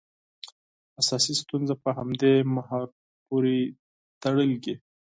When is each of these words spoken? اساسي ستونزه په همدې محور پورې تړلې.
اساسي 1.01 1.33
ستونزه 1.41 1.75
په 1.83 1.89
همدې 1.97 2.33
محور 2.55 2.87
پورې 3.25 3.57
تړلې. 4.21 4.73